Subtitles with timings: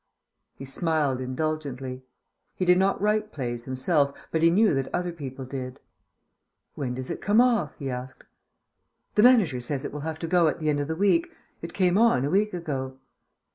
[0.55, 2.01] He smiled indulgently.
[2.55, 5.79] He did not write plays himself, but he knew that other people did.
[6.73, 8.23] "When does it come off?" he asked.
[9.13, 11.29] "The manager says it will have to at the end of the week.
[11.61, 12.97] It came on a week ago."